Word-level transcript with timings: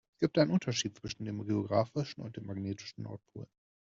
Es 0.15 0.19
gibt 0.19 0.39
einen 0.39 0.49
Unterschied 0.49 0.97
zwischen 0.97 1.25
dem 1.25 1.45
geografischen 1.45 2.23
und 2.23 2.35
dem 2.35 2.47
magnetischen 2.47 3.03
Nordpol. 3.03 3.45